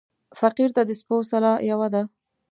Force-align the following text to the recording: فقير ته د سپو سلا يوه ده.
فقير 0.39 0.69
ته 0.75 0.81
د 0.85 0.91
سپو 0.99 1.15
سلا 1.31 1.53
يوه 1.71 1.87
ده. 1.93 2.01